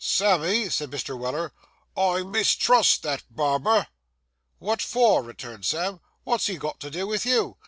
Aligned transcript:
'Sammy,' 0.03 0.67
said 0.67 0.89
Mr. 0.89 1.15
Weller, 1.15 1.53
'I 1.95 2.23
mistrust 2.23 3.03
that 3.03 3.21
barber.' 3.29 3.85
'Wot 4.59 4.81
for?' 4.81 5.21
returned 5.21 5.63
Sam; 5.63 5.99
'wot's 6.25 6.47
he 6.47 6.57
got 6.57 6.79
to 6.79 6.89
do 6.89 7.05
with 7.05 7.23
you? 7.23 7.57